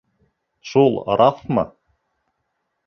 [0.71, 1.67] Шул раҫмы?